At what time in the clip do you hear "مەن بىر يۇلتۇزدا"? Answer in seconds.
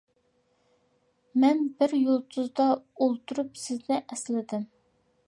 1.43-2.67